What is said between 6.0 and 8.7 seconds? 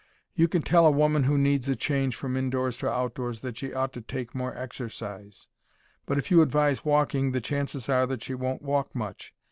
but if you advise walking the chances are that she won't